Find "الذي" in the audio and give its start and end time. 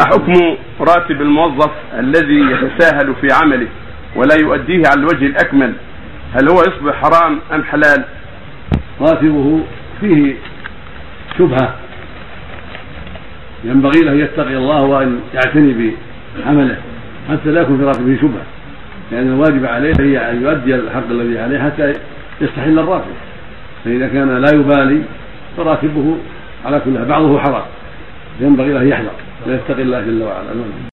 1.98-2.40, 21.10-21.38